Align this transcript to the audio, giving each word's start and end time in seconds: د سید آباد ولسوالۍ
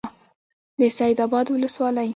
د 0.79 0.81
سید 0.97 1.17
آباد 1.25 1.47
ولسوالۍ 1.49 2.09